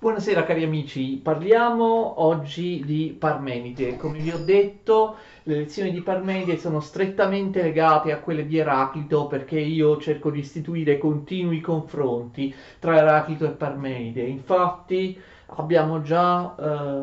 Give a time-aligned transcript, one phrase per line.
[0.00, 3.96] Buonasera cari amici, parliamo oggi di Parmenide.
[3.96, 9.26] Come vi ho detto, le lezioni di Parmenide sono strettamente legate a quelle di Eraclito
[9.26, 14.22] perché io cerco di istituire continui confronti tra Eraclito e Parmenide.
[14.22, 15.18] Infatti,
[15.56, 16.54] abbiamo già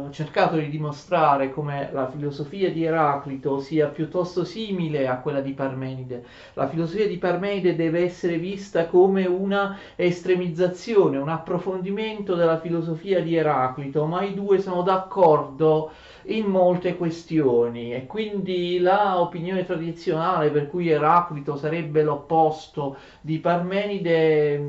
[0.07, 5.53] eh, cercato di dimostrare come la filosofia di Eraclito sia piuttosto simile a quella di
[5.53, 6.23] Parmenide.
[6.53, 13.35] La filosofia di Parmenide deve essere vista come una estremizzazione, un approfondimento della filosofia di
[13.35, 15.91] Eraclito, ma i due sono d'accordo
[16.27, 24.59] in molte questioni e quindi la opinione tradizionale per cui Eraclito sarebbe l'opposto di Parmenide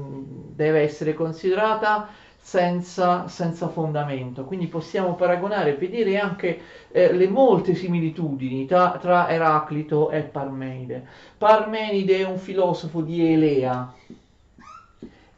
[0.54, 2.08] deve essere considerata
[2.46, 4.44] senza, senza, fondamento.
[4.44, 6.60] Quindi possiamo paragonare e vedere anche
[6.92, 11.04] eh, le molte similitudini tra, tra, Eraclito e Parmenide.
[11.36, 13.92] Parmenide è un filosofo di Elea.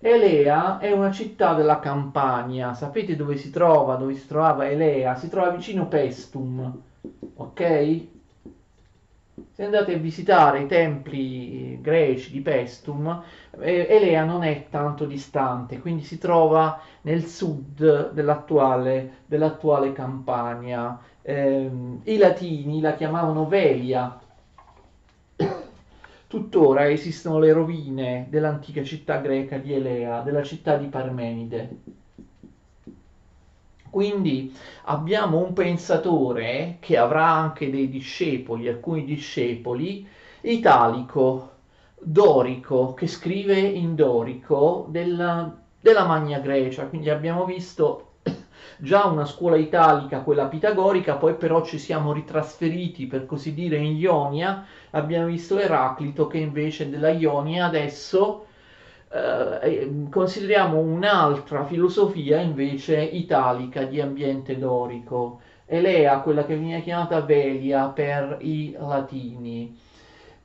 [0.00, 2.74] Elea è una città della Campania.
[2.74, 3.94] Sapete dove si trova?
[3.94, 5.14] Dove si trovava Elea?
[5.14, 6.78] Si trova vicino Pestum.
[7.36, 8.06] Ok?
[9.54, 15.80] Se andate a visitare i templi greci di Pestum, eh, Elea non è tanto distante,
[15.80, 20.98] quindi si trova nel sud dell'attuale, dell'attuale Campania.
[21.22, 21.70] Eh,
[22.04, 24.18] I latini la chiamavano Velia.
[26.26, 31.76] Tuttora esistono le rovine dell'antica città greca di Elea, della città di Parmenide.
[33.90, 40.06] Quindi abbiamo un pensatore che avrà anche dei discepoli, alcuni discepoli,
[40.42, 41.52] italico,
[42.00, 46.86] dorico, che scrive in dorico della, della Magna Grecia.
[46.86, 48.08] Quindi abbiamo visto
[48.78, 53.96] già una scuola italica, quella pitagorica, poi però ci siamo ritrasferiti per così dire in
[53.96, 58.46] Ionia, abbiamo visto Eraclito che invece della Ionia adesso
[59.10, 67.88] eh, consideriamo un'altra filosofia invece italica di ambiente dorico, Elea, quella che viene chiamata Velia
[67.88, 69.76] per i latini.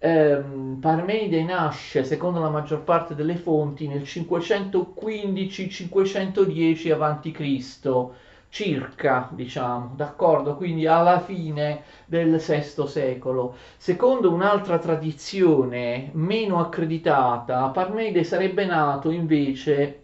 [0.06, 0.44] Eh,
[0.82, 8.12] Parmenide nasce, secondo la maggior parte delle fonti, nel 515-510 a.C
[8.50, 10.56] circa, diciamo, d'accordo?
[10.58, 13.56] Quindi alla fine del VI secolo.
[13.78, 20.03] Secondo un'altra tradizione meno accreditata, Parmenide sarebbe nato invece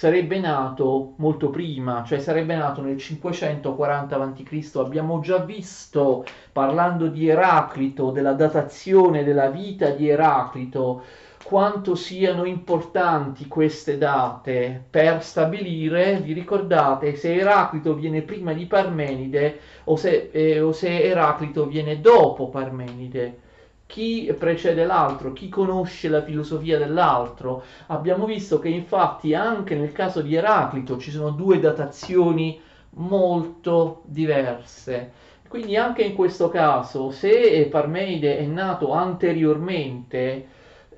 [0.00, 4.76] sarebbe nato molto prima, cioè sarebbe nato nel 540 a.C.
[4.76, 11.02] Abbiamo già visto, parlando di Eraclito, della datazione della vita di Eraclito,
[11.44, 19.60] quanto siano importanti queste date per stabilire, vi ricordate, se Eraclito viene prima di Parmenide
[19.84, 23.48] o se, eh, o se Eraclito viene dopo Parmenide
[23.90, 27.64] chi precede l'altro, chi conosce la filosofia dell'altro.
[27.88, 35.10] Abbiamo visto che infatti anche nel caso di Eraclito ci sono due datazioni molto diverse.
[35.48, 40.46] Quindi anche in questo caso, se Parmenide è nato anteriormente,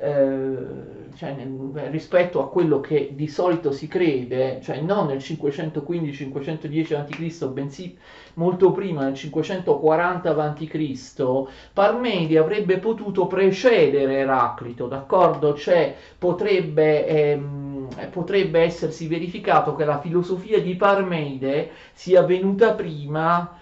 [0.03, 0.57] eh,
[1.15, 1.37] cioè,
[1.91, 7.97] rispetto a quello che di solito si crede, cioè non nel 515-510 a.C., bensì
[8.35, 15.55] molto prima, nel 540 a.C., Parmenide avrebbe potuto precedere Eraclito, d'accordo?
[15.55, 17.07] Cioè potrebbe...
[17.07, 17.61] Ehm,
[18.11, 23.61] potrebbe essersi verificato che la filosofia di Parmenide sia venuta prima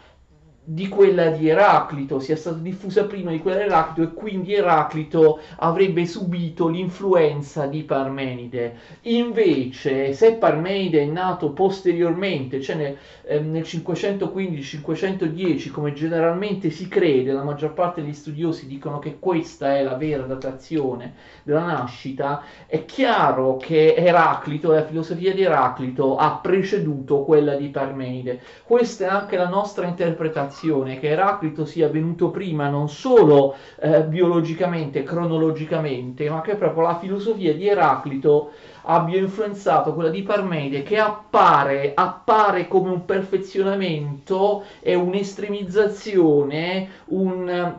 [0.73, 5.41] di quella di Eraclito, sia stata diffusa prima di quella di Eraclito e quindi Eraclito
[5.57, 8.77] avrebbe subito l'influenza di Parmenide.
[9.03, 17.33] Invece, se Parmenide è nato posteriormente, cioè nel, eh, nel 515-510, come generalmente si crede,
[17.33, 22.85] la maggior parte degli studiosi dicono che questa è la vera datazione della nascita, è
[22.85, 28.41] chiaro che Eraclito, la filosofia di Eraclito, ha preceduto quella di Parmenide.
[28.63, 34.03] Questa è anche la nostra interpretazione affermazione che Eraclito sia venuto prima non solo eh,
[34.05, 38.51] biologicamente, cronologicamente, ma che proprio la filosofia di Eraclito
[38.83, 47.79] abbia influenzato quella di Parmenide che appare, appare come un perfezionamento e un'estremizzazione, un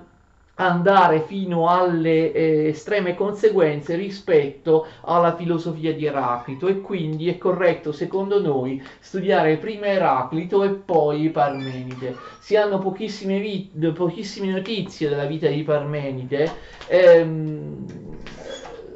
[0.62, 7.92] andare fino alle eh, estreme conseguenze rispetto alla filosofia di Eraclito e quindi è corretto
[7.92, 12.16] secondo noi studiare prima Eraclito e poi Parmenide.
[12.40, 16.52] Si hanno pochissime, vit- pochissime notizie della vita di Parmenide.
[16.88, 17.86] Ehm,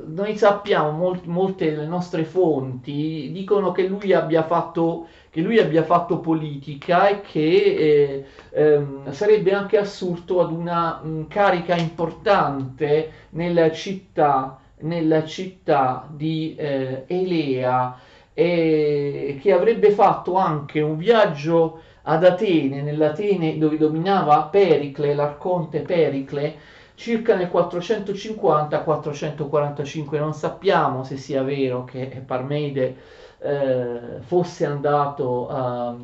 [0.08, 5.84] noi sappiamo, molt- molte delle nostre fonti dicono che lui abbia fatto che lui abbia
[5.84, 13.70] fatto politica e che eh, ehm, sarebbe anche assurdo ad una mh, carica importante nella
[13.70, 18.00] città, nella città di eh, Elea
[18.34, 26.56] e che avrebbe fatto anche un viaggio ad Atene, nell'Atene dove dominava Pericle, l'arconte Pericle,
[26.96, 30.18] circa nel 450-445.
[30.18, 32.96] Non sappiamo se sia vero che Parmeide
[33.40, 35.96] eh, fosse andato a,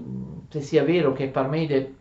[0.50, 1.96] se sia vero che Parmeide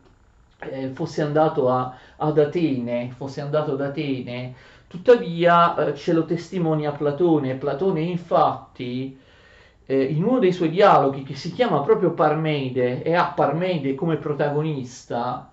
[0.60, 4.54] eh, fosse andato a, ad Atene, fosse andato ad Atene,
[4.86, 7.54] tuttavia eh, ce lo testimonia Platone.
[7.54, 9.18] Platone infatti
[9.86, 14.16] eh, in uno dei suoi dialoghi che si chiama proprio Parmeide e ha Parmeide come
[14.16, 15.50] protagonista,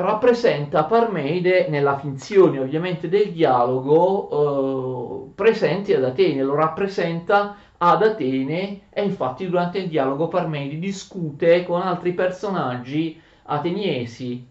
[0.00, 8.82] rappresenta Parmeide nella finzione ovviamente del dialogo eh, presenti ad Atene, lo rappresenta ad Atene
[8.90, 14.46] e infatti durante il dialogo Parmeide discute con altri personaggi ateniesi,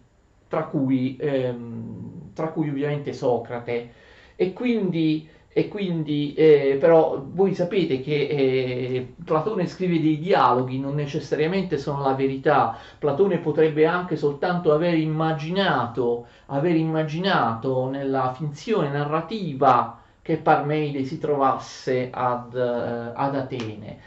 [0.48, 3.92] tra cui, ehm, tra cui ovviamente Socrate.
[4.36, 10.94] E quindi e quindi eh, però voi sapete che eh, Platone scrive dei dialoghi, non
[10.94, 12.76] necessariamente sono la verità.
[12.98, 22.10] Platone potrebbe anche soltanto aver immaginato, aver immaginato nella finzione narrativa che Parmeide si trovasse
[22.12, 23.98] ad, uh, ad Atene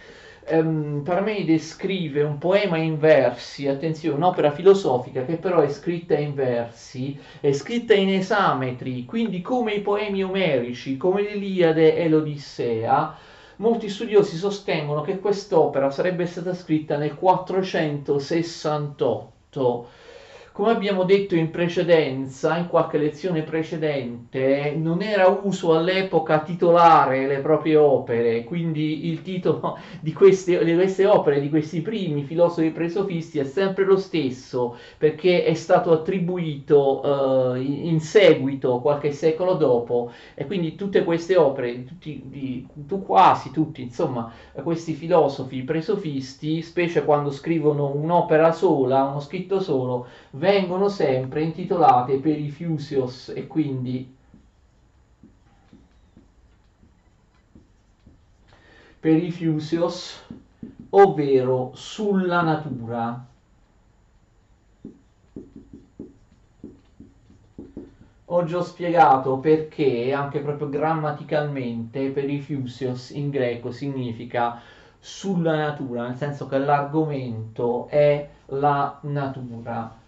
[0.45, 6.33] ehm, Parmenide scrive un poema in versi, attenzione, un'opera filosofica che però è scritta in
[6.33, 13.15] versi, è scritta in esametri, quindi come i poemi omerici, come l'Iliade e l'Odissea,
[13.57, 19.31] molti studiosi sostengono che quest'opera sarebbe stata scritta nel 468
[20.53, 27.39] come abbiamo detto in precedenza, in qualche lezione precedente, non era uso all'epoca titolare le
[27.39, 33.39] proprie opere, quindi il titolo di queste, di queste opere, di questi primi filosofi presofisti
[33.39, 40.45] è sempre lo stesso, perché è stato attribuito eh, in seguito, qualche secolo dopo, e
[40.45, 42.67] quindi tutte queste opere, tutti, di,
[43.03, 50.89] quasi tutti, insomma, questi filosofi presofisti, specie quando scrivono un'opera sola, uno scritto solo, vengono
[50.89, 54.15] sempre intitolate per i Fusios e quindi
[58.99, 60.23] per i Fusios,
[60.91, 63.27] ovvero sulla natura.
[68.25, 74.61] Ho già spiegato perché, anche proprio grammaticalmente, per i Fusios in greco significa
[74.99, 80.01] sulla natura, nel senso che l'argomento è la natura.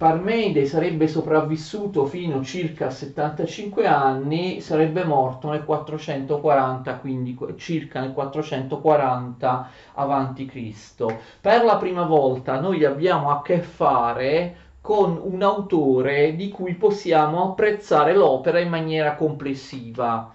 [0.00, 8.14] Parmeide sarebbe sopravvissuto fino a circa 75 anni, sarebbe morto nel 440, quindi circa nel
[8.14, 11.04] 440 a.C.
[11.42, 17.50] Per la prima volta noi abbiamo a che fare con un autore di cui possiamo
[17.50, 20.32] apprezzare l'opera in maniera complessiva.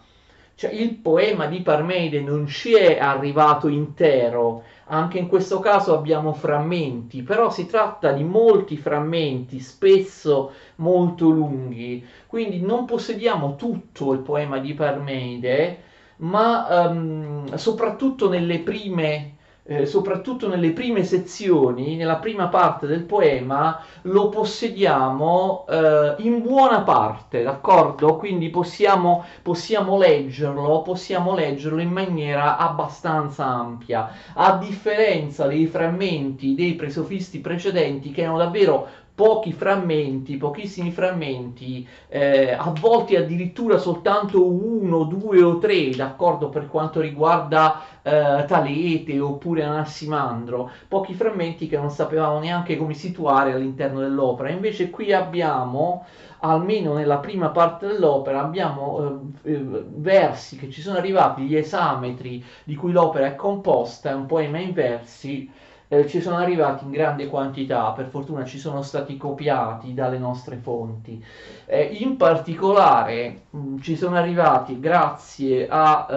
[0.56, 6.34] Cioè il poema di Parmeide non ci è arrivato intero, anche in questo caso abbiamo
[6.34, 14.20] frammenti, però si tratta di molti frammenti, spesso molto lunghi, quindi non possediamo tutto il
[14.20, 15.84] poema di Parmeide,
[16.18, 19.35] ma um, soprattutto nelle prime
[19.68, 26.82] eh, soprattutto nelle prime sezioni, nella prima parte del poema, lo possediamo eh, in buona
[26.82, 28.16] parte, d'accordo?
[28.18, 36.76] Quindi possiamo, possiamo, leggerlo, possiamo leggerlo in maniera abbastanza ampia, a differenza dei frammenti dei
[36.76, 45.06] presofisti precedenti che erano davvero pochi frammenti, pochissimi frammenti, eh, a volte addirittura soltanto uno,
[45.06, 51.92] due o tre, d'accordo per quanto riguarda eh, Talete oppure Anassimandro, pochi frammenti che non
[51.92, 54.50] sapevamo neanche come situare all'interno dell'opera.
[54.50, 56.06] Invece qui abbiamo
[56.40, 62.44] almeno nella prima parte dell'opera abbiamo eh, eh, versi che ci sono arrivati, gli esametri
[62.66, 65.50] di cui l'opera è composta, è un poema in versi
[65.88, 70.58] eh, ci sono arrivati in grande quantità, per fortuna ci sono stati copiati dalle nostre
[70.58, 71.24] fonti.
[71.66, 76.08] Eh, in particolare mh, mm, ci sono arrivati grazie a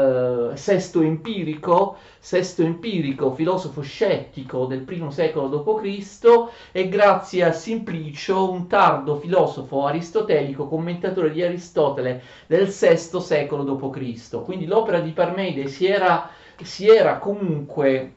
[0.53, 8.51] eh, Sesto Empirico, Sesto Empirico, filosofo scettico del primo secolo d.C., e grazie a Simplicio,
[8.51, 14.43] un tardo filosofo aristotelico, commentatore di Aristotele del VI secolo d.C.
[14.43, 16.29] Quindi l'opera di Parmeide si era,
[16.63, 18.13] si era comunque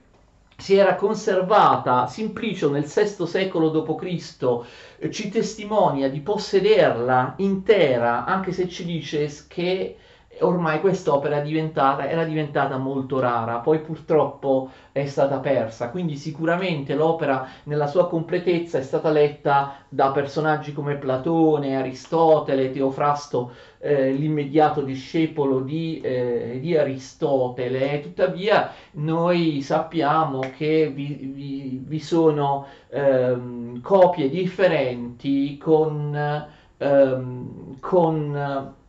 [0.61, 4.61] si era conservata, Simplicio nel VI secolo d.C.
[4.99, 9.97] Eh, ci testimonia di possederla intera, anche se ci dice che
[10.41, 17.47] ormai quest'opera diventata, era diventata molto rara, poi purtroppo è stata persa, quindi sicuramente l'opera
[17.63, 25.61] nella sua completezza è stata letta da personaggi come Platone, Aristotele, Teofrasto, eh, l'immediato discepolo
[25.61, 35.57] di, eh, di, Aristotele, tuttavia noi sappiamo che vi, vi, vi sono ehm, copie differenti
[35.57, 38.79] con, ehm, con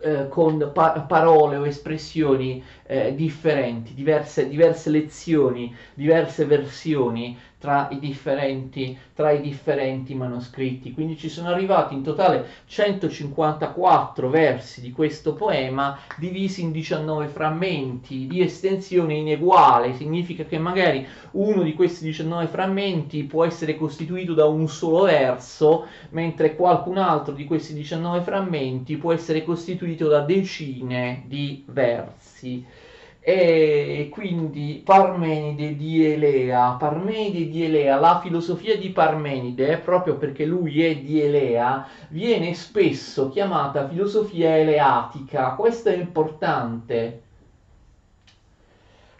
[0.00, 7.98] eh, con pa- parole o espressioni eh, differenti, diverse, diverse lezioni, diverse versioni tra i,
[7.98, 10.92] differenti, tra i differenti manoscritti.
[10.92, 18.26] Quindi ci sono arrivati in totale 154 versi di questo poema divisi in 19 frammenti
[18.26, 24.46] di estensione ineguale, significa che magari uno di questi 19 frammenti può essere costituito da
[24.46, 31.24] un solo verso, mentre qualcun altro di questi 19 frammenti può essere costituito da decine
[31.26, 32.84] di versi
[33.28, 40.80] e quindi Parmenide di Elea, Parmenide di Elea, la filosofia di Parmenide, proprio perché lui
[40.84, 45.56] è di Elea, viene spesso chiamata filosofia eleatica.
[45.56, 47.22] Questo è importante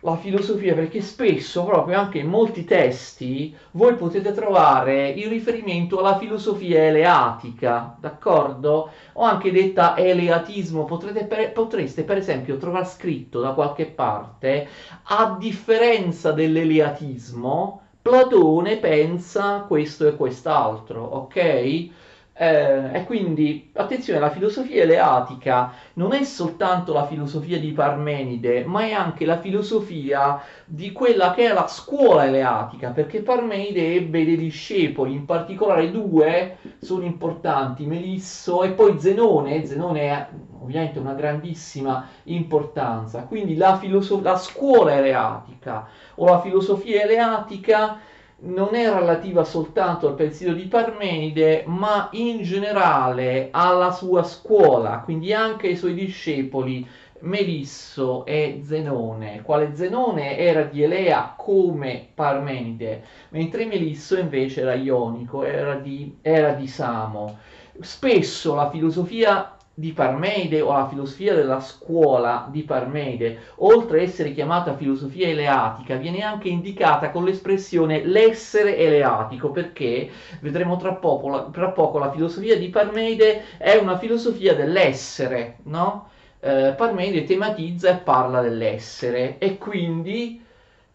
[0.01, 6.19] la filosofia perché spesso, proprio anche in molti testi, voi potete trovare il riferimento alla
[6.19, 8.91] filosofia eleatica, d'accordo?
[9.15, 14.69] O anche detta eleatismo, per, potreste per esempio trovare scritto da qualche parte,
[15.05, 21.91] a differenza dell'eleatismo, Platone pensa questo e quest'altro, ok?
[22.39, 28.83] Eh, e quindi, attenzione, la filosofia eleatica non è soltanto la filosofia di Parmenide, ma
[28.83, 34.37] è anche la filosofia di quella che è la scuola eleatica, perché Parmenide ebbe dei
[34.37, 39.65] discepoli, in particolare due sono importanti, Melisso e poi Zenone.
[39.65, 40.29] Zenone ha
[40.61, 43.23] ovviamente una grandissima importanza.
[43.23, 47.99] Quindi la, filosof- la scuola eleatica o la filosofia eleatica
[48.39, 55.33] non è relativa soltanto al pensiero di Parmenide, ma in generale alla sua scuola, quindi
[55.33, 56.87] anche ai suoi discepoli
[57.21, 65.43] Melisso e Zenone, quale Zenone era di Elea come Parmenide, mentre Melisso invece era ionico,
[65.43, 67.39] era di, era di Samo.
[67.81, 74.33] Spesso la filosofia di Parmeide o la filosofia della scuola di Parmeide, oltre a essere
[74.33, 80.09] chiamata filosofia eleatica, viene anche indicata con l'espressione l'essere eleatico, perché
[80.41, 86.09] vedremo tra poco, tra poco la filosofia di Parmeide è una filosofia dell'essere, no?
[86.41, 90.43] Eh, Parmeide tematizza e parla dell'essere e quindi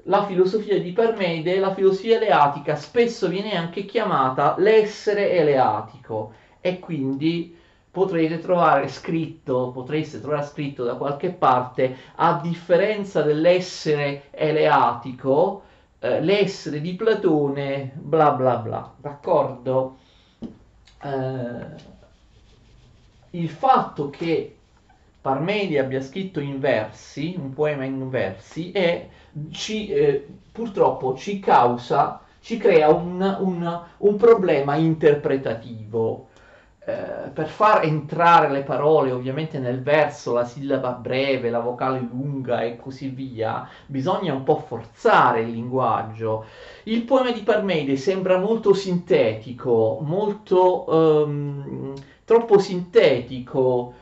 [0.06, 7.60] la filosofia di Parmeide, la filosofia eleatica, spesso viene anche chiamata l'essere eleatico e quindi
[7.92, 15.64] potrete trovare scritto, potreste trovare scritto da qualche parte, a differenza dell'essere eleatico,
[16.00, 19.98] eh, l'essere di Platone, bla bla bla, d'accordo?
[21.04, 21.90] Eh,
[23.32, 24.56] il fatto che
[25.22, 29.08] Parmedi abbia scritto in versi, un poema in versi, è,
[29.52, 36.30] ci, eh, purtroppo ci causa, ci crea un, un, un problema interpretativo
[36.84, 42.62] eh, per far entrare le parole ovviamente nel verso, la sillaba breve, la vocale lunga
[42.64, 46.46] e così via, bisogna un po' forzare il linguaggio.
[46.86, 51.94] Il poema di Parmeide sembra molto sintetico, molto um,
[52.26, 53.94] troppo sintetico,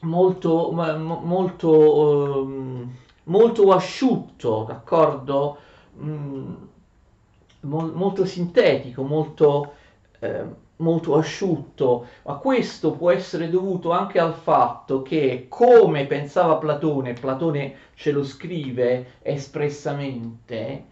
[0.00, 5.56] molto, molto, um, molto asciutto, d'accordo?
[6.02, 6.54] Mm,
[7.62, 9.72] molto sintetico, molto...
[10.18, 17.14] Eh, molto asciutto, ma questo può essere dovuto anche al fatto che, come pensava Platone,
[17.14, 20.84] Platone ce lo scrive espressamente,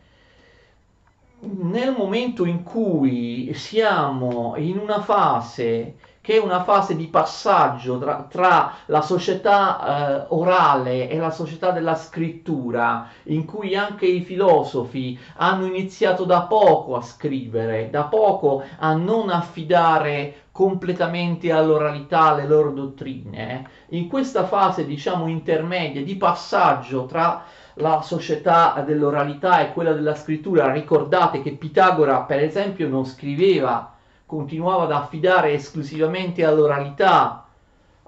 [1.38, 5.96] nel momento in cui siamo in una fase
[6.26, 11.70] che è una fase di passaggio tra, tra la società eh, orale e la società
[11.70, 18.64] della scrittura, in cui anche i filosofi hanno iniziato da poco a scrivere, da poco
[18.78, 23.64] a non affidare completamente all'oralità le loro dottrine.
[23.90, 30.72] In questa fase, diciamo, intermedia di passaggio tra la società dell'oralità e quella della scrittura,
[30.72, 33.92] ricordate che Pitagora, per esempio, non scriveva
[34.26, 37.46] continuava ad affidare esclusivamente all'oralità,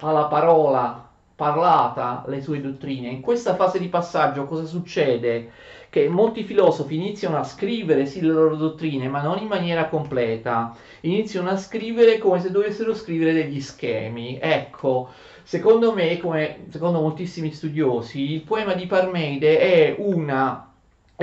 [0.01, 3.07] alla parola parlata, le sue dottrine.
[3.07, 5.51] In questa fase di passaggio cosa succede?
[5.89, 10.75] Che molti filosofi iniziano a scrivere sì le loro dottrine, ma non in maniera completa,
[11.01, 14.37] iniziano a scrivere come se dovessero scrivere degli schemi.
[14.41, 15.09] Ecco,
[15.43, 20.68] secondo me, come secondo moltissimi studiosi, il poema di Parmenide è una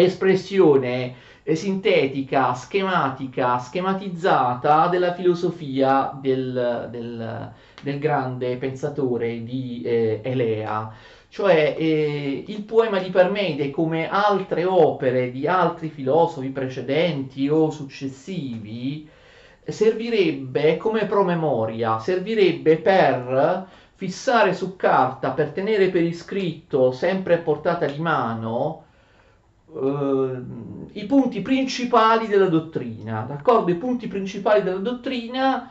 [0.02, 10.92] espressione eh, sintetica, schematica, schematizzata della filosofia del, del, del grande pensatore di eh, Elea.
[11.28, 19.08] Cioè eh, il poema di Parmenide, come altre opere di altri filosofi precedenti o successivi,
[19.64, 27.86] servirebbe come promemoria, servirebbe per fissare su carta, per tenere per iscritto, sempre a portata
[27.86, 28.85] di mano,
[29.76, 30.42] eh,
[30.92, 33.70] i punti principali della dottrina, d'accordo?
[33.70, 35.70] I punti principali della dottrina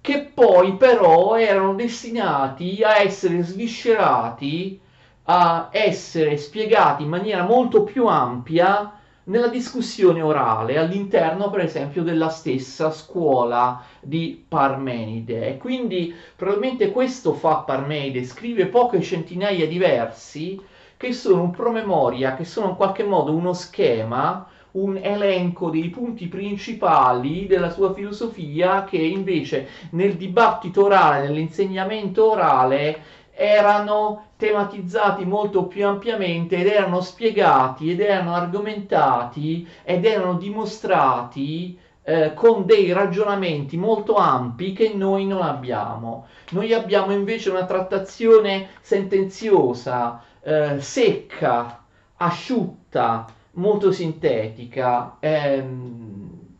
[0.00, 4.78] che poi però erano destinati a essere sviscerati,
[5.24, 12.28] a essere spiegati in maniera molto più ampia nella discussione orale all'interno per esempio della
[12.28, 20.60] stessa scuola di Parmenide e quindi probabilmente questo fa Parmenide scrive poche centinaia di versi
[20.96, 26.26] che sono un promemoria che sono in qualche modo uno schema un elenco dei punti
[26.26, 33.02] principali della sua filosofia che invece nel dibattito orale, nell'insegnamento orale
[33.36, 42.34] erano tematizzati molto più ampiamente ed erano spiegati ed erano argomentati ed erano dimostrati eh,
[42.34, 46.26] con dei ragionamenti molto ampi che noi non abbiamo.
[46.50, 51.84] Noi abbiamo invece una trattazione sentenziosa, eh, secca,
[52.16, 55.16] asciutta, molto sintetica.
[55.20, 56.54] Ehm,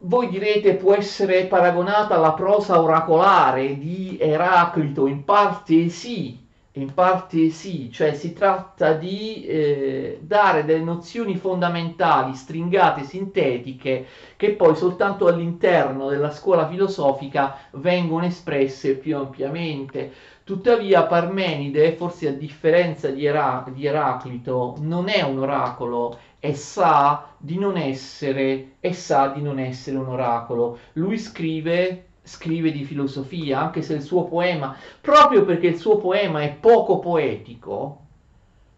[0.00, 7.50] voi direte può essere paragonata alla prosa oracolare di Eraclito, in parte sì, in parte
[7.50, 15.26] sì, cioè si tratta di eh, dare delle nozioni fondamentali, stringate, sintetiche, che poi soltanto
[15.26, 20.12] all'interno della scuola filosofica vengono espresse più ampiamente.
[20.48, 27.34] Tuttavia Parmenide, forse a differenza di, Era- di Eraclito, non è un oracolo, e sa
[27.36, 30.78] di non essere e sa di non essere un oracolo.
[30.94, 36.40] Lui scrive scrive di filosofia, anche se il suo poema, proprio perché il suo poema
[36.40, 38.06] è poco poetico,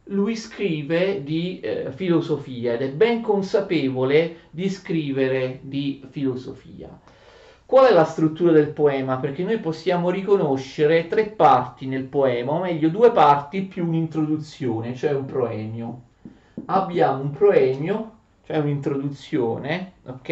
[0.07, 6.89] lui scrive di eh, filosofia ed è ben consapevole di scrivere di filosofia.
[7.71, 9.19] Qual è la struttura del poema?
[9.19, 15.13] Perché noi possiamo riconoscere tre parti nel poema, o meglio due parti più un'introduzione, cioè
[15.13, 16.01] un proemio
[16.65, 18.11] abbiamo un proemio,
[18.45, 20.29] cioè un'introduzione, ok?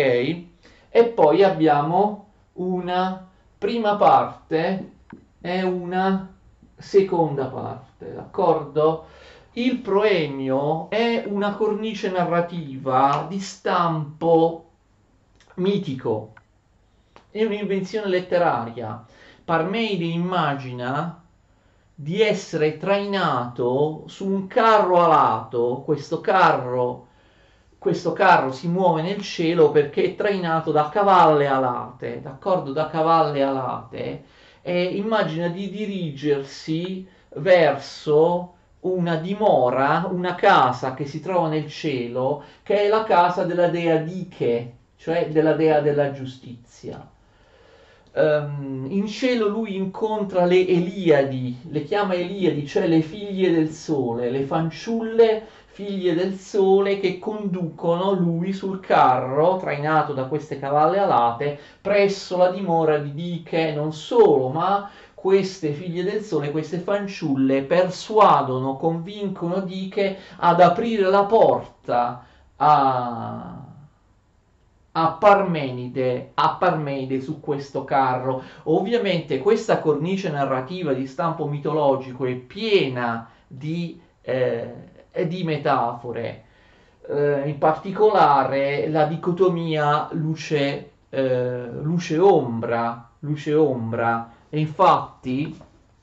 [0.89, 3.25] E poi abbiamo una
[3.57, 4.91] prima parte
[5.41, 6.35] e una
[6.77, 9.07] seconda parte, d'accordo?
[9.53, 14.65] Il proemio è una cornice narrativa di stampo
[15.55, 16.33] mitico,
[17.39, 19.05] è un'invenzione letteraria.
[19.45, 21.23] Parmeide immagina
[21.95, 27.07] di essere trainato su un carro alato, questo carro,
[27.79, 32.73] questo carro si muove nel cielo perché è trainato da cavalle alate, d'accordo?
[32.73, 34.25] Da cavalle alate,
[34.63, 42.83] e immagina di dirigersi verso una dimora, una casa che si trova nel cielo, che
[42.83, 47.09] è la casa della dea Dike, cioè della dea della giustizia
[48.19, 54.31] um, in cielo lui incontra le Eliadi, le chiama Eliadi, cioè le figlie del sole,
[54.31, 61.57] le fanciulle figlie del sole che conducono lui sul carro trainato da queste cavalle alate
[61.81, 68.77] presso la dimora di Diche, non solo, ma queste figlie del sole, queste fanciulle persuadono,
[68.77, 72.25] convincono Diche ad aprire la porta
[72.57, 73.68] a
[74.93, 78.43] a Parmenide, a Parmenide su questo carro.
[78.65, 84.75] Ovviamente questa cornice narrativa di stampo mitologico è piena di, eh,
[85.27, 86.45] di metafore,
[87.09, 94.33] eh, in particolare la dicotomia luce, eh, luce-ombra, luce-ombra.
[94.49, 95.57] E infatti,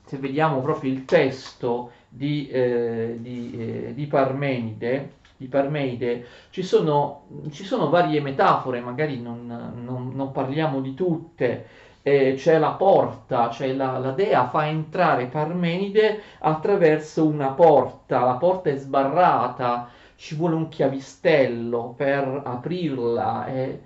[0.05, 7.23] se vediamo proprio il testo di, eh, di, eh, di Parmenide, di Parmeide, ci sono,
[7.51, 9.45] ci sono varie metafore, magari non,
[9.83, 11.67] non, non parliamo di tutte.
[12.01, 18.35] Eh, c'è la porta, cioè la, la, dea fa entrare Parmenide attraverso una porta, la
[18.35, 23.47] porta è sbarrata, ci vuole un chiavistello per aprirla.
[23.47, 23.81] Eh,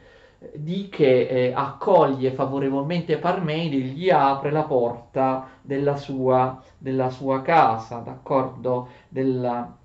[0.54, 7.98] di che eh, accoglie favorevolmente Parmenide, gli apre la porta della sua, della sua casa,
[8.00, 8.88] d'accordo?
[9.10, 9.79] Della,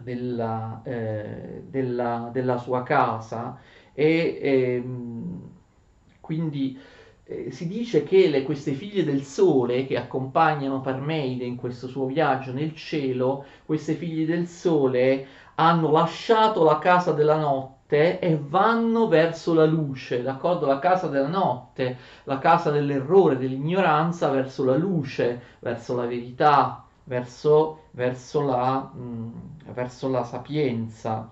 [0.00, 3.58] della, eh, della, della sua casa
[3.94, 5.50] e ehm,
[6.20, 6.78] quindi
[7.24, 12.06] eh, si dice che le, queste figlie del sole che accompagnano Parmeide in questo suo
[12.06, 15.26] viaggio nel cielo, queste figlie del sole
[15.56, 20.66] hanno lasciato la casa della notte e vanno verso la luce, d'accordo?
[20.66, 27.84] La casa della notte, la casa dell'errore, dell'ignoranza, verso la luce, verso la verità, verso,
[27.92, 29.30] verso, la, mh, mm,
[29.72, 31.30] verso la sapienza,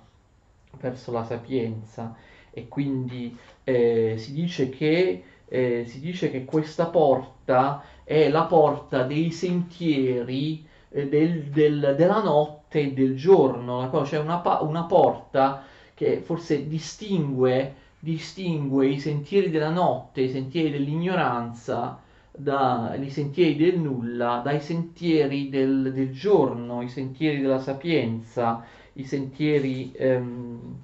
[0.81, 2.15] verso la sapienza.
[2.51, 9.03] E quindi eh, si dice che eh, si dice che questa porta è la porta
[9.03, 16.21] dei sentieri eh, del, del, della notte e del giorno, c'è una, una, porta che
[16.21, 24.61] forse distingue, distingue i sentieri della notte, i sentieri dell'ignoranza, dai sentieri del nulla, dai
[24.61, 28.65] sentieri del, del, giorno, i sentieri della sapienza,
[28.95, 30.77] i sentieri, ehm,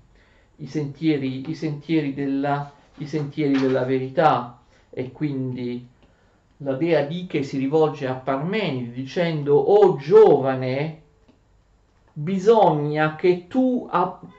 [0.56, 4.58] i sentieri, i sentieri della i sentieri della verità.
[4.90, 5.86] E quindi
[6.58, 11.02] la dea Diche si rivolge a Parmenide dicendo o giovane
[12.12, 13.88] bisogna che tu,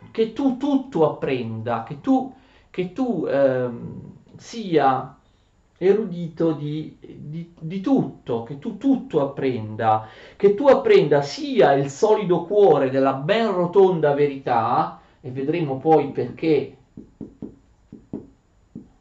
[0.10, 2.34] che tu tutto apprenda che tu,
[2.72, 3.70] che tu eh,
[4.36, 5.17] sia
[5.78, 12.46] erudito di, di, di, tutto, che tu tutto apprenda, che tu apprenda sia il solido
[12.46, 16.76] cuore della ben rotonda verità, e vedremo poi perché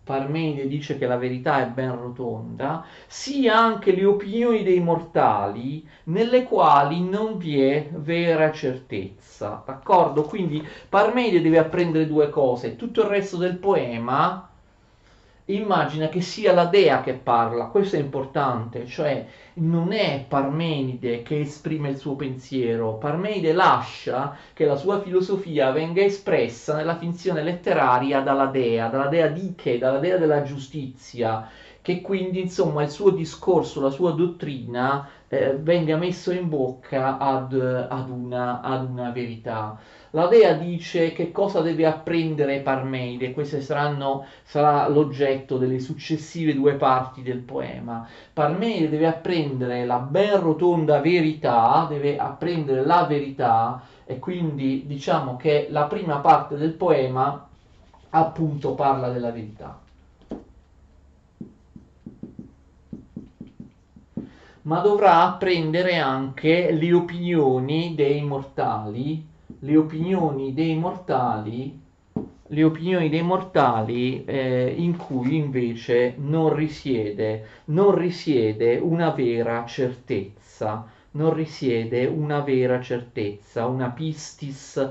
[0.06, 6.44] Parmenide dice che la verità è ben rotonda, sia anche le opinioni dei mortali nelle
[6.44, 9.64] quali non vi è vera certezza.
[9.66, 10.22] D'accordo?
[10.22, 12.76] Quindi Parmenide deve apprendere due cose.
[12.76, 14.45] Tutto il resto del poema
[15.46, 21.40] immagina che sia la dea che parla, questo è importante, cioè non è Parmenide che
[21.40, 28.20] esprime il suo pensiero, Parmenide lascia che la sua filosofia venga espressa nella finzione letteraria
[28.20, 31.48] dalla dea, dalla dea Dike, dalla dea della giustizia,
[31.86, 37.52] che quindi insomma il suo discorso, la sua dottrina eh, venga messo in bocca ad,
[37.88, 39.78] ad, una, ad una verità.
[40.10, 47.22] La dea dice che cosa deve apprendere Parmeide, questo sarà l'oggetto delle successive due parti
[47.22, 48.04] del poema.
[48.32, 55.68] Parmeide deve apprendere la ben rotonda verità, deve apprendere la verità e quindi diciamo che
[55.70, 57.46] la prima parte del poema
[58.10, 59.85] appunto parla della verità.
[64.66, 71.80] Ma dovrà apprendere anche le opinioni dei mortali le opinioni dei mortali,
[72.48, 80.86] le opinioni dei mortali eh, in cui invece non risiede, non risiede una vera certezza,
[81.12, 84.88] non risiede una vera certezza, una pistis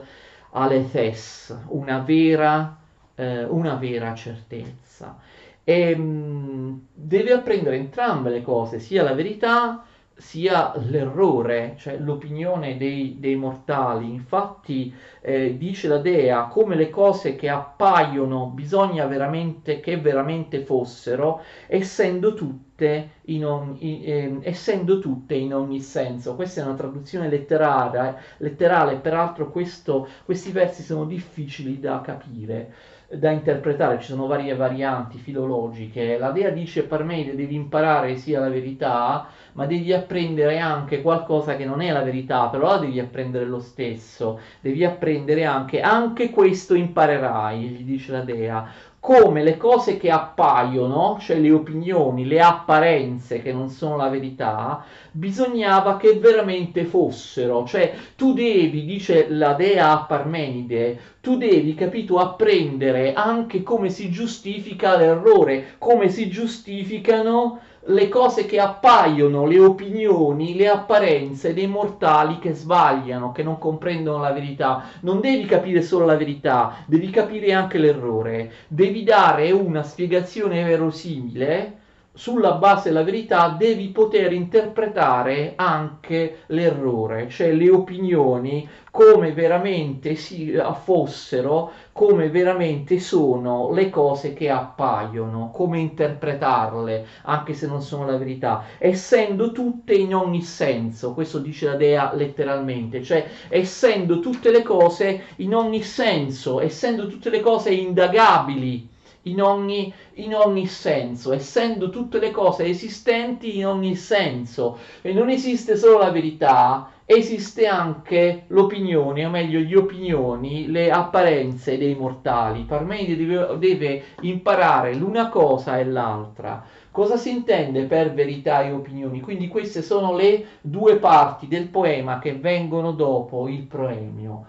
[0.51, 2.77] alethes, una vera,
[3.15, 5.17] eh, una vera certezza.
[5.65, 9.85] E mh, mm, deve apprendere entrambe le cose, sia la verità
[10.17, 14.13] sia l'errore, cioè l'opinione dei, dei mortali.
[14.13, 21.41] Infatti eh, dice la Dea come le cose che appaiono bisogna veramente che veramente fossero,
[21.67, 26.35] essendo tutte in ogni, eh, essendo tutte in ogni senso.
[26.35, 33.29] Questa è una traduzione letterale, letterale peraltro questo, questi versi sono difficili da capire da
[33.29, 36.17] interpretare, ci sono varie varianti filologiche.
[36.17, 41.65] La Dea dice Parmeide devi imparare sia la verità, ma devi apprendere anche qualcosa che
[41.65, 44.39] non è la verità, però la devi apprendere lo stesso.
[44.59, 48.67] Devi apprendere anche, anche questo imparerai, gli dice la Dea
[49.05, 54.83] come le cose che appaiono, cioè le opinioni, le apparenze che non sono la verità,
[55.11, 57.65] bisognava che veramente fossero.
[57.67, 64.97] Cioè tu devi, dice la dea Parmenide, tu devi, capito, apprendere anche come si giustifica
[64.97, 72.53] l'errore, come si giustificano le cose che appaiono, le opinioni, le apparenze dei mortali che
[72.53, 74.85] sbagliano, che non comprendono la verità.
[75.01, 78.51] Non devi capire solo la verità, devi capire anche l'errore.
[78.67, 81.83] Devi dare una spiegazione verosimile
[82.15, 90.51] sulla base della verità devi poter interpretare anche l'errore, cioè le opinioni come veramente si,
[90.51, 98.05] eh, fossero, come veramente sono le cose che appaiono, come interpretarle, anche se non sono
[98.05, 104.49] la verità, essendo tutte in ogni senso, questo dice la Dea letteralmente, cioè essendo tutte
[104.51, 108.93] le cose in ogni senso, essendo tutte le cose indagabili
[109.25, 114.79] in ogni, in ogni senso, essendo tutte le cose esistenti in ogni senso.
[115.01, 121.77] E non esiste solo la verità, esiste anche l'opinione, o meglio gli opinioni, le apparenze
[121.77, 122.63] dei mortali.
[122.63, 126.63] Parmenide deve, deve imparare l'una cosa e l'altra.
[126.91, 129.19] Cosa si intende per verità e opinioni?
[129.19, 134.45] Quindi queste sono le due parti del poema che vengono dopo il proemio.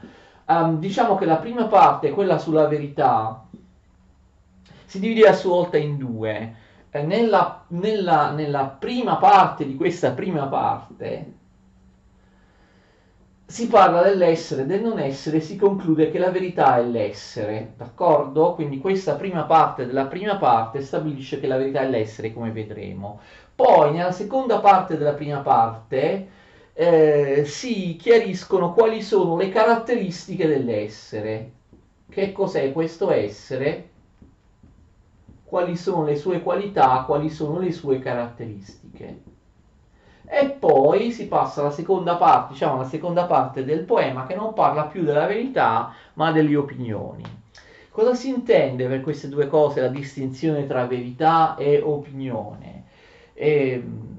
[0.48, 3.45] Um, diciamo che la prima parte, quella sulla verità,
[4.86, 6.54] si divide a sua volta in due.
[6.90, 11.34] Eh, nella, nella, nella prima parte di questa prima parte
[13.48, 18.54] si parla dell'essere e del non essere, si conclude che la verità è l'essere, d'accordo?
[18.54, 23.20] Quindi questa prima parte della prima parte stabilisce che la verità è l'essere, come vedremo.
[23.54, 26.28] Poi nella seconda parte della prima parte
[26.72, 31.52] eh, si chiariscono quali sono le caratteristiche dell'essere.
[32.10, 33.90] Che cos'è questo essere?
[35.46, 39.22] Quali sono le sue qualità, quali sono le sue caratteristiche
[40.28, 44.52] e poi si passa alla seconda parte, diciamo la seconda parte del poema che non
[44.52, 47.22] parla più della verità ma delle opinioni.
[47.90, 52.84] Cosa si intende per queste due cose la distinzione tra verità e opinione?
[53.32, 54.16] E, ehm,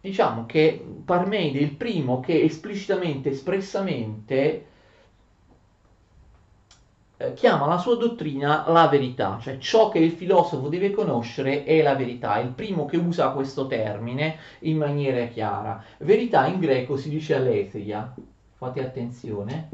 [0.00, 4.66] diciamo che Parmenide è il primo che esplicitamente, espressamente
[7.34, 11.94] chiama la sua dottrina la verità, cioè ciò che il filosofo deve conoscere è la
[11.94, 15.84] verità, è il primo che usa questo termine in maniera chiara.
[15.98, 18.14] Verità in greco si dice aletheia,
[18.56, 19.68] fate attenzione.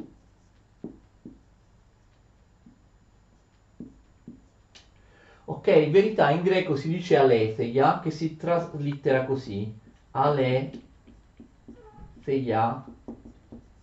[5.49, 9.73] Ok, verità in greco si dice aletheia, che si traslittera così,
[10.11, 10.83] aletheia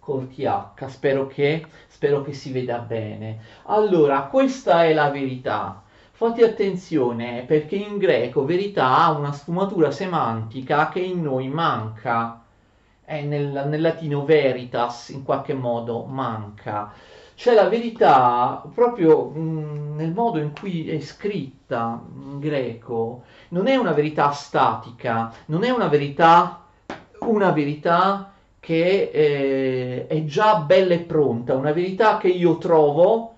[0.03, 3.39] col TH, spero che, spero che si veda bene.
[3.63, 5.81] Allora, questa è la verità.
[6.11, 12.39] Fate attenzione perché in greco verità ha una sfumatura semantica che in noi manca.
[13.05, 16.91] Nel, nel latino veritas, in qualche modo manca.
[17.35, 23.23] C'è la verità proprio mh, mm, nel modo in cui è scritta in greco.
[23.49, 26.63] Non è una verità statica, non è una verità,
[27.19, 28.32] una verità
[28.63, 33.33] che eh, è già bella e pronta, una verità che io trovo,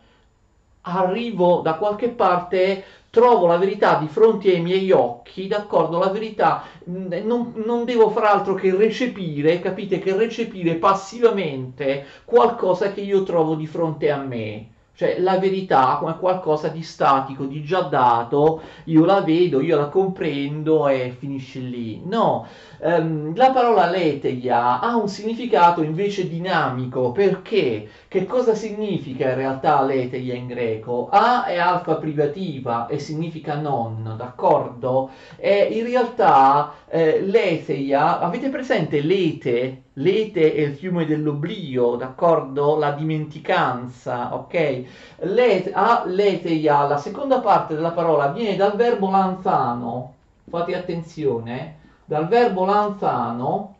[0.81, 5.97] arrivo da qualche parte, trovo la verità di fronte ai miei occhi, d'accordo?
[5.97, 9.97] La verità mm, non, non devo far altro che recepire, capite?
[9.97, 14.69] Che recepire passivamente qualcosa che io trovo di fronte a me.
[14.95, 19.87] Cioè la verità come qualcosa di statico, di già dato, io la vedo, io la
[19.89, 22.01] comprendo e finisce lì.
[22.05, 22.47] No,
[22.85, 27.89] ehm, la parola leteia ha un significato invece dinamico, perché?
[28.07, 31.09] Che cosa significa in realtà leteia in greco?
[31.11, 35.09] A è alfa privativa e significa non, d'accordo?
[35.37, 39.81] E in realtà eh, leteia, avete presente lete?
[39.93, 42.77] Lete è il fiume dell'oblio, d'accordo?
[42.77, 44.83] La dimenticanza, ok?
[45.21, 50.13] Lete, a leteia, la seconda parte della parola viene dal verbo lanzano,
[50.49, 53.75] fate attenzione, dal verbo lanzano,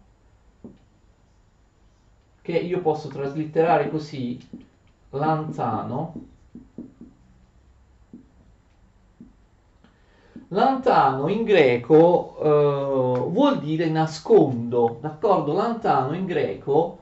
[2.41, 4.39] che io posso traslitterare così,
[5.11, 6.13] lanzano,
[10.49, 15.53] Lantano in greco eh, vuol dire nascondo, d'accordo?
[15.53, 16.99] Lantano in greco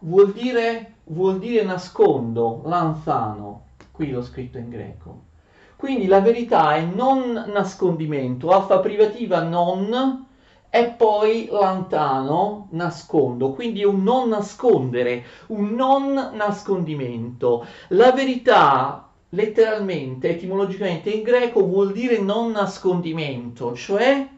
[0.00, 5.26] vuol dire, vuol dire nascondo, lanzano, qui l'ho scritto in greco.
[5.78, 10.26] Quindi la verità è non nascondimento, alfa privativa non
[10.68, 17.64] e poi lantano, nascondo, quindi un non nascondere, un non nascondimento.
[17.90, 24.28] La verità letteralmente, etimologicamente in greco vuol dire non nascondimento, cioè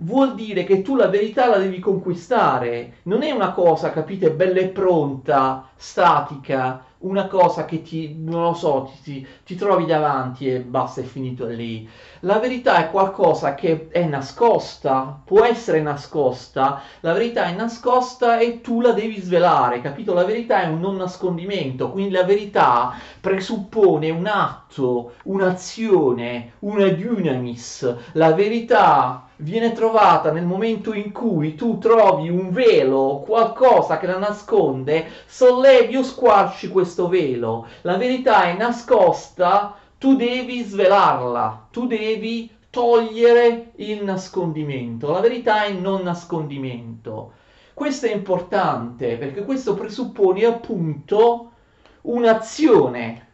[0.00, 4.60] vuol dire che tu la verità la devi conquistare, non è una cosa, capite, bella
[4.60, 10.60] e pronta, statica, una cosa che ti, non lo so, ti, ti, trovi davanti e
[10.60, 11.88] basta, è finito lì.
[12.20, 18.60] La verità è qualcosa che è nascosta, può essere nascosta, la verità è nascosta e
[18.60, 20.14] tu la devi svelare, capito?
[20.14, 27.94] La verità è un non nascondimento, quindi la verità presuppone un atto, un'azione, una dynamis.
[28.12, 34.18] La verità viene trovata nel momento in cui tu trovi un velo, qualcosa che la
[34.18, 37.66] nasconde, sollevi o squarci questo velo.
[37.82, 45.10] La verità è nascosta, tu devi svelarla, tu devi togliere il nascondimento.
[45.10, 47.32] La verità è non nascondimento.
[47.74, 51.50] Questo è importante perché questo presuppone appunto
[52.02, 53.25] un'azione,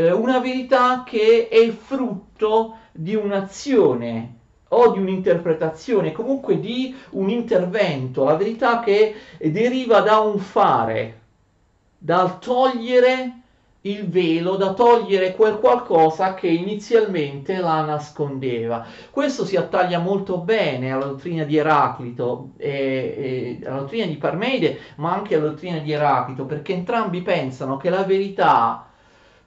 [0.00, 4.38] eh, una verità che è frutto di un'azione,
[4.72, 11.20] o di un'interpretazione, comunque di un intervento, la verità che deriva da un fare,
[11.98, 13.34] dal togliere
[13.82, 18.86] il velo, da togliere quel qualcosa che inizialmente la nascondeva.
[19.10, 24.78] Questo si attaglia molto bene alla dottrina di Eraclito, e, e, alla dottrina di Parmeide,
[24.96, 28.89] ma anche alla dottrina di Eraclito, perché entrambi pensano che la verità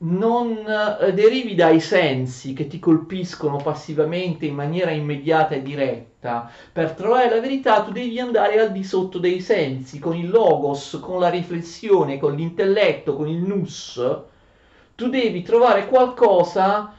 [0.04, 6.50] non eh, derivi dai sensi che ti colpiscono passivamente in maniera immediata e diretta.
[6.72, 11.00] Per trovare la verità tu devi andare al di sotto dei sensi, con il logos,
[11.02, 14.02] con la riflessione, con l'intelletto, con il nus.
[14.96, 16.94] Tu devi trovare qualcosa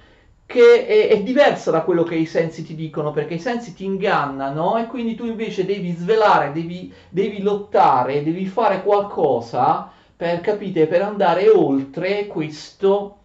[0.46, 3.84] che è, è diversa da quello che i sensi ti dicono, perché i sensi ti
[3.84, 10.86] ingannano e quindi tu invece devi svelare, devi, devi lottare, devi fare qualcosa per, capite,
[10.86, 13.18] per andare oltre questo,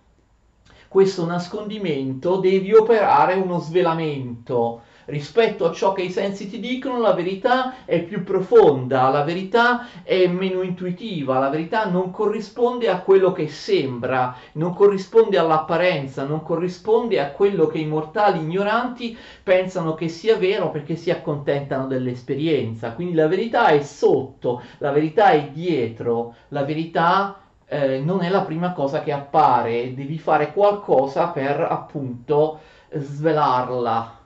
[0.88, 7.14] questo nascondimento devi operare uno svelamento rispetto a ciò che i sensi ti dicono, la
[7.14, 13.32] verità è più profonda, la verità è meno intuitiva, la verità non corrisponde a quello
[13.32, 20.08] che sembra, non corrisponde all'apparenza, non corrisponde a quello che i mortali ignoranti pensano che
[20.08, 22.94] sia vero perché si accontentano dell'esperienza.
[22.94, 28.42] Quindi la verità è sotto, la verità è dietro, la verità eh, non è la
[28.42, 32.60] prima cosa che appare, devi fare qualcosa per appunto
[32.92, 34.19] svelarla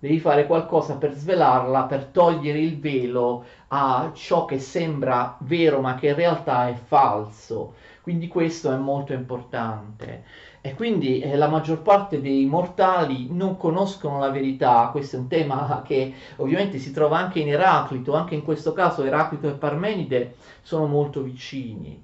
[0.00, 5.94] devi fare qualcosa per svelarla, per togliere il velo a ciò che sembra vero ma
[5.94, 7.74] che in realtà è falso.
[8.02, 10.24] Quindi questo è molto importante.
[10.62, 15.28] E quindi eh, la maggior parte dei mortali non conoscono la verità, questo è un
[15.28, 20.34] tema che ovviamente si trova anche in Eraclito, anche in questo caso Eraclito e Parmenide
[20.62, 22.02] sono molto vicini.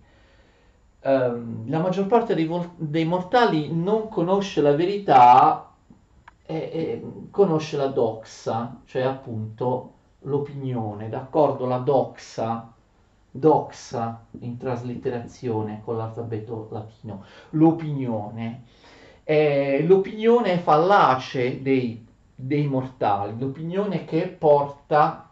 [1.01, 5.71] Um, la maggior parte dei, vol- dei mortali non conosce la verità
[6.47, 11.67] e, e conosce la doxa, cioè appunto l'opinione, d'accordo?
[11.67, 12.73] La doxa,
[13.31, 18.65] doxa in traslitterazione con l'alfabeto latino, l'opinione.
[19.25, 25.29] Eh, l'opinione fallace dei, dei mortali, l'opinione che porta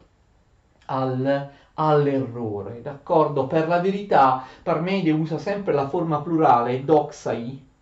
[0.86, 3.46] al, all'errore, d'accordo?
[3.46, 7.72] Per la verità, Parmenide usa sempre la forma plurale doxai,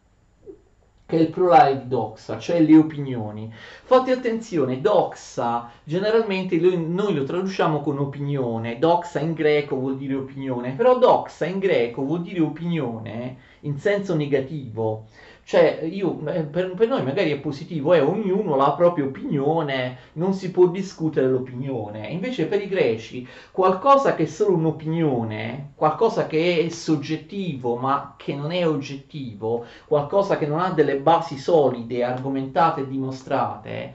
[1.12, 3.52] che è il plurale di doxa, cioè le opinioni.
[3.82, 10.72] Fate attenzione, doxa generalmente noi lo traduciamo con opinione, doxa in greco vuol dire opinione,
[10.72, 15.04] però doxa in greco vuol dire opinione in senso negativo.
[15.44, 20.32] Cioè, io, per, per, noi magari è positivo, eh, ognuno ha la propria opinione, non
[20.34, 22.08] si può discutere l'opinione.
[22.08, 28.34] Invece per i greci qualcosa che è solo un'opinione, qualcosa che è soggettivo ma che
[28.34, 33.94] non è oggettivo, qualcosa che non ha delle basi solide, argomentate e dimostrate,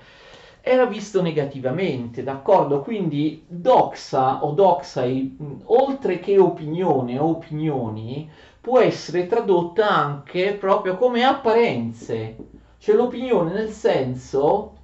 [0.67, 2.81] era visto negativamente, d'accordo?
[2.81, 8.29] Quindi doxa o doxai, oltre che opinione o opinioni,
[8.67, 12.35] può essere tradotta anche proprio come apparenze,
[12.79, 14.79] cioè l'opinione nel senso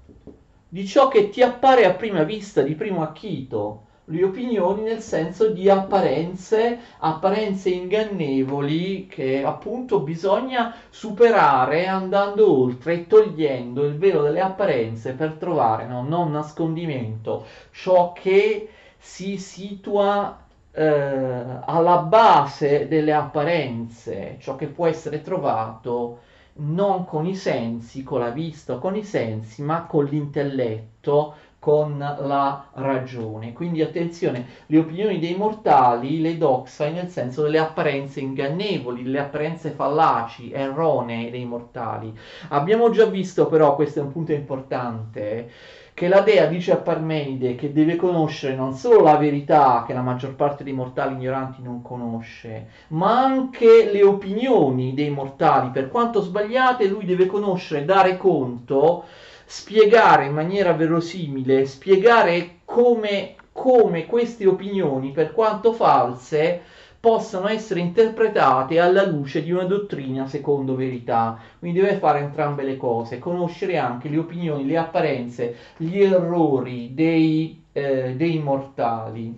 [0.69, 5.49] di ciò che ti appare a prima vista, di primo acchito, le opinioni nel senso
[5.49, 14.39] di apparenze, apparenze ingannevoli che appunto bisogna superare andando oltre e togliendo il velo delle
[14.39, 20.42] apparenze per trovare, no, non nascondimento, ciò che si situa
[20.73, 26.19] eh, alla base delle apparenze, ciò che può essere trovato
[26.55, 32.67] non con i sensi, con la vista con i sensi, ma con l'intelletto, con la
[32.73, 33.53] ragione.
[33.53, 39.71] Quindi attenzione, le opinioni dei mortali le doxai nel senso delle apparenze ingannevoli, le apparenze
[39.71, 42.13] fallaci, erronee dei mortali.
[42.49, 45.49] Abbiamo già visto però, questo è un punto importante,
[45.93, 50.01] che la dea dice a Parmenide che deve conoscere non solo la verità che la
[50.01, 56.21] maggior parte dei mortali ignoranti non conosce, ma anche le opinioni dei mortali, per quanto
[56.21, 59.03] sbagliate, lui deve conoscere, dare conto,
[59.45, 66.61] spiegare in maniera verosimile, spiegare come, come queste opinioni, per quanto false,
[67.03, 71.37] possano essere interpretate alla luce di una dottrina secondo verità.
[71.59, 77.61] Quindi deve fare entrambe le cose, conoscere anche le opinioni, le apparenze, gli errori dei,
[77.73, 79.37] eh, dei mortali.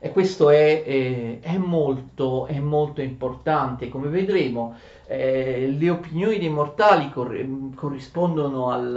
[0.00, 4.74] E questo è, eh, è, molto, è, molto, importante, come vedremo.
[5.06, 8.96] Eh, le opinioni dei mortali cor- corrispondono al,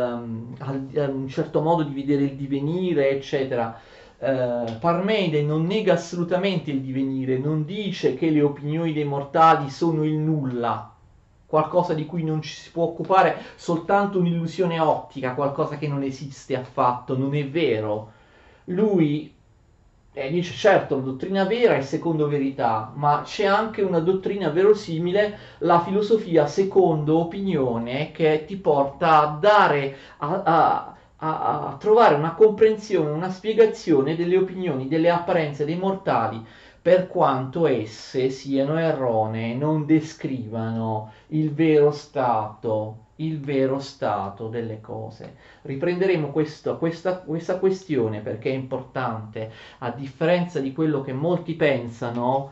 [0.57, 3.79] al, a un certo modo di vedere il divenire, eccetera
[4.19, 10.03] eh, Parmeide non nega assolutamente il divenire, non dice che le opinioni dei mortali sono
[10.03, 10.93] il nulla,
[11.45, 16.55] qualcosa di cui non ci si può occupare, soltanto un'illusione ottica, qualcosa che non esiste
[16.55, 18.11] affatto, non è vero.
[18.65, 19.33] Lui
[20.13, 25.37] eh, dice certo la dottrina vera è secondo verità, ma c'è anche una dottrina verosimile,
[25.59, 32.33] la filosofia secondo opinione, che ti porta a dare, a, a, a, a trovare una
[32.33, 36.45] comprensione, una spiegazione delle opinioni, delle apparenze dei mortali
[36.81, 45.35] per quanto esse siano erronee, non descrivano il vero stato, il vero stato delle cose.
[45.61, 52.51] Riprenderemo questo, questa, questa questione perché è importante, a differenza di quello che molti pensano,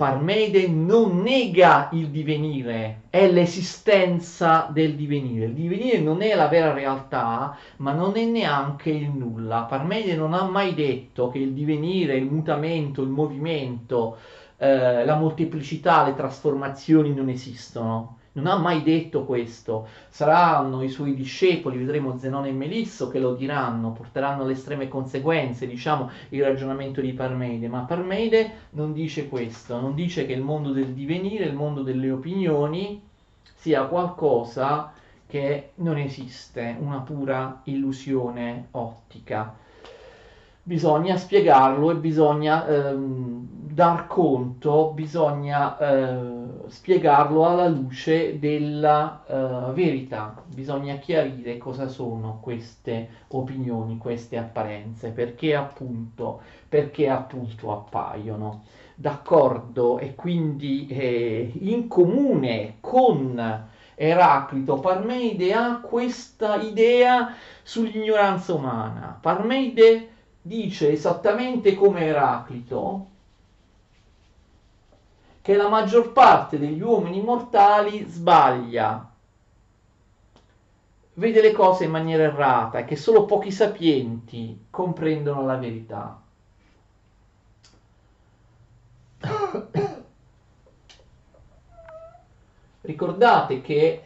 [0.00, 5.44] Parmeide non nega il divenire, è l'esistenza del divenire.
[5.44, 9.64] Il divenire non è la vera realtà, ma non è neanche il nulla.
[9.64, 14.16] Parmeide non ha mai detto che il divenire, il mutamento, il movimento,
[14.56, 19.88] eh, la molteplicità, le trasformazioni non esistono non ha mai detto questo.
[20.08, 25.66] Saranno i suoi discepoli, vedremo Zenone e Melisso, che lo diranno, porteranno alle estreme conseguenze,
[25.66, 27.68] diciamo, il ragionamento di Parmeide.
[27.68, 32.10] Ma Parmeide non dice questo, non dice che il mondo del divenire, il mondo delle
[32.10, 33.02] opinioni,
[33.54, 34.92] sia qualcosa
[35.26, 39.54] che non esiste, una pura illusione ottica
[40.62, 50.42] bisogna spiegarlo e bisogna ehm, dar conto, bisogna eh, spiegarlo alla luce della eh, verità,
[50.46, 58.64] bisogna chiarire cosa sono queste opinioni, queste apparenze, perché appunto, perché appunto appaiono.
[58.94, 59.98] D'accordo?
[59.98, 69.18] E quindi eh, in comune con Eraclito, Parmeide ha questa idea sull'ignoranza umana.
[69.20, 70.09] Parmeide
[70.42, 73.08] dice esattamente come Eraclito
[75.42, 79.10] che la maggior parte degli uomini mortali sbaglia,
[81.14, 86.20] vede le cose in maniera errata e che solo pochi sapienti comprendono la verità.
[92.82, 94.02] Ricordate che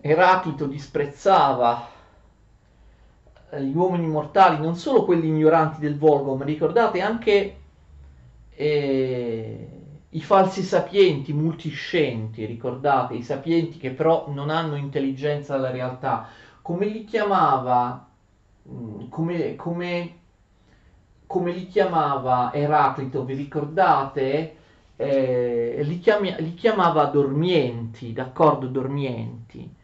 [0.00, 1.96] Eraclito disprezzava
[3.56, 7.56] gli uomini mortali, non solo quelli ignoranti del volgo, ma ricordate anche
[8.50, 9.68] eh,
[10.10, 16.28] i falsi sapienti multiscienti, ricordate, i sapienti che però non hanno intelligenza della realtà,
[16.62, 18.06] come li chiamava,
[18.70, 20.12] mm, come, come,
[21.26, 24.56] come li chiamava Eraclito, vi ricordate?
[24.96, 29.76] Eh, li, chiami, li chiamava dormienti, d'accordo, dormienti.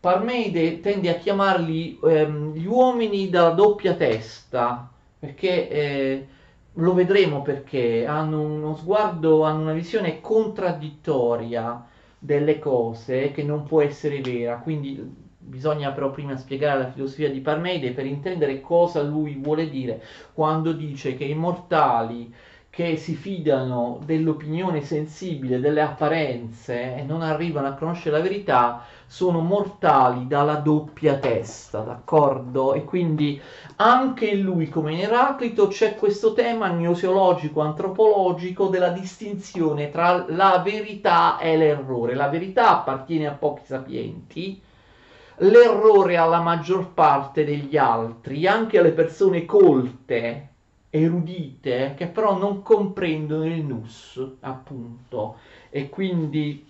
[0.00, 6.26] Parmeide tende a chiamarli ehm, gli uomini dalla doppia testa, perché eh,
[6.74, 11.84] lo vedremo perché hanno uno sguardo, hanno una visione contraddittoria
[12.18, 17.40] delle cose che non può essere vera, quindi bisogna però prima spiegare la filosofia di
[17.40, 22.32] Parmeide per intendere cosa lui vuole dire quando dice che i mortali
[22.70, 29.40] che si fidano dell'opinione sensibile, delle apparenze e non arrivano a conoscere la verità, sono
[29.40, 32.74] mortali dalla doppia testa, d'accordo?
[32.74, 33.40] E quindi
[33.76, 40.62] anche in lui, come in Eraclito, c'è questo tema gnoseologico, antropologico della distinzione tra la
[40.64, 42.14] verità e l'errore.
[42.14, 44.62] La verità appartiene a pochi sapienti,
[45.38, 50.50] l'errore alla maggior parte degli altri, anche alle persone colte,
[50.88, 55.38] erudite che però non comprendono il nus, appunto,
[55.68, 56.64] e quindi,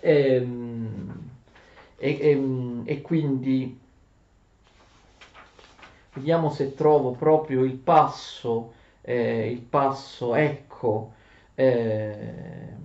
[0.00, 1.36] ehm,
[1.98, 3.78] e, ehm, e quindi
[6.14, 8.72] vediamo se trovo proprio il passo,
[9.02, 11.12] eh, il passo, ecco,
[11.54, 12.76] eh,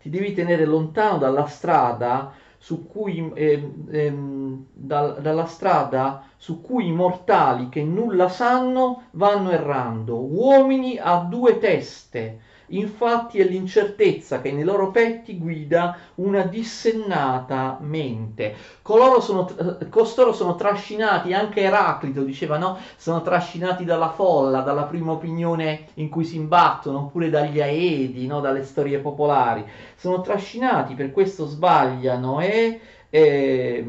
[0.00, 6.88] ti devi tenere lontano dalla strada su cui, eh, ehm, da, dalla strada su cui
[6.88, 12.40] i mortali che nulla sanno vanno errando, uomini a due teste,
[12.72, 18.54] Infatti è l'incertezza che nei loro petti guida una dissennata mente.
[18.82, 19.48] Sono,
[19.90, 26.08] costoro sono trascinati, anche Eraclito diceva no, sono trascinati dalla folla, dalla prima opinione in
[26.08, 29.64] cui si imbattono, oppure dagli aedi, no, dalle storie popolari.
[29.96, 33.86] Sono trascinati, per questo sbagliano e, e,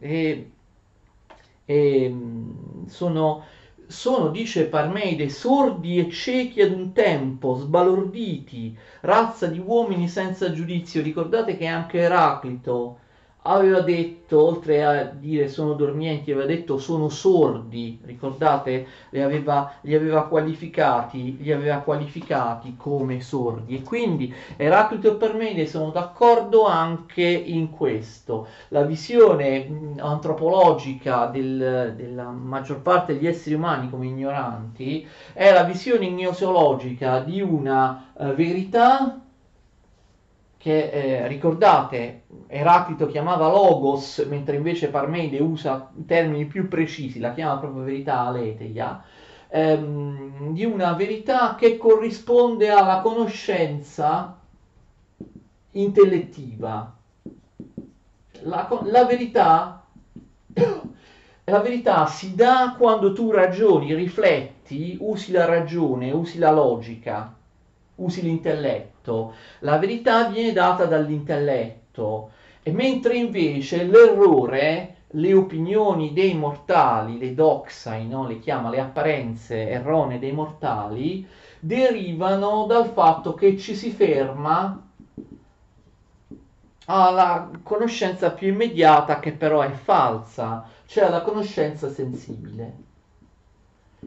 [0.00, 0.50] e,
[1.64, 2.14] e
[2.86, 3.44] sono
[3.90, 11.02] sono, dice Parmeide, sordi e ciechi ad un tempo, sbalorditi, razza di uomini senza giudizio.
[11.02, 12.99] Ricordate che anche Eraclito
[13.42, 18.86] aveva detto, oltre a dire sono dormienti, aveva detto sono sordi, ricordate?
[19.10, 23.76] Li aveva, li aveva, qualificati, li aveva qualificati come sordi.
[23.76, 28.46] E quindi Eraclito e Parmenide sono d'accordo anche in questo.
[28.68, 36.08] La visione antropologica del, della maggior parte degli esseri umani come ignoranti è la visione
[36.10, 39.20] gnoseologica di una uh, verità
[40.60, 47.58] che eh, ricordate Eraclito chiamava logos, mentre invece Parmenide usa termini più precisi, la chiama
[47.58, 49.02] proprio verità aletheia,
[49.48, 54.36] ehm, di una verità che corrisponde alla conoscenza
[55.70, 56.94] intellettiva.
[58.42, 59.82] La, la verità
[61.44, 67.34] la verità si dà quando tu ragioni, rifletti, usi la ragione, usi la logica,
[67.94, 68.89] usi l'intelletto.
[69.60, 72.30] La verità viene data dall'intelletto,
[72.62, 78.26] e mentre invece l'errore, le opinioni dei mortali, le doxai, no?
[78.26, 81.26] le chiama le apparenze erronee dei mortali,
[81.58, 84.86] derivano dal fatto che ci si ferma
[86.86, 92.88] alla conoscenza più immediata che però è falsa, cioè alla conoscenza sensibile.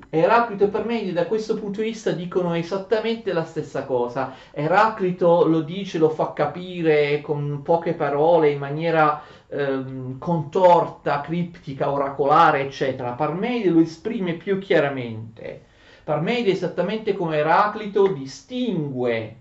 [0.09, 4.33] Eraclito e Parmenide da questo punto di vista dicono esattamente la stessa cosa.
[4.51, 12.61] Eraclito lo dice, lo fa capire con poche parole, in maniera ehm, contorta, criptica, oracolare,
[12.61, 13.11] eccetera.
[13.11, 15.65] Parmenide lo esprime più chiaramente.
[16.03, 19.35] Parmenide, esattamente come Eraclito, distingue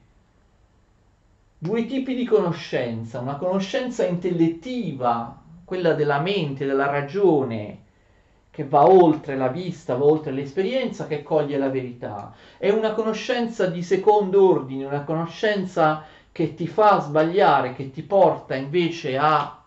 [1.56, 7.81] due tipi di conoscenza, una conoscenza intellettiva, quella della mente, della ragione,
[8.52, 12.34] che va oltre la vista, va oltre l'esperienza, che coglie la verità.
[12.58, 18.54] È una conoscenza di secondo ordine, una conoscenza che ti fa sbagliare, che ti porta
[18.54, 19.58] invece a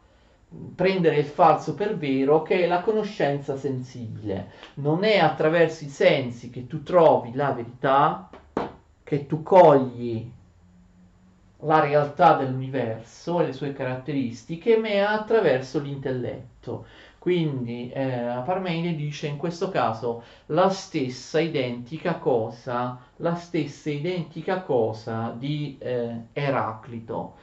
[0.75, 4.51] prendere il falso per vero, che è la conoscenza sensibile.
[4.75, 8.29] Non è attraverso i sensi che tu trovi la verità,
[9.03, 10.31] che tu cogli
[11.61, 16.85] la realtà dell'universo e le sue caratteristiche, ma è attraverso l'intelletto.
[17.25, 25.33] Quindi eh, Parmenide dice in questo caso la stessa identica cosa, la stessa identica cosa
[25.35, 27.33] di eh, Eraclito.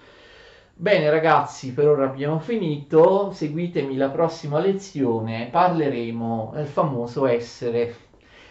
[0.73, 7.93] Bene ragazzi, per ora abbiamo finito, seguitemi la prossima lezione, parleremo del famoso essere,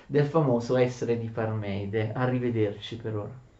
[0.07, 2.11] del famoso essere di Parmenide.
[2.13, 3.50] Arrivederci per ora.